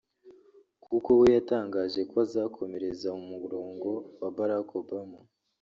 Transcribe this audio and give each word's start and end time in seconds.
kuko 0.85 1.09
we 1.19 1.27
yatangaje 1.35 1.99
ko 2.09 2.15
azakomereza 2.25 3.09
mu 3.19 3.25
murongo 3.41 3.89
wa 4.19 4.29
Barack 4.35 4.67
Obama 4.81 5.19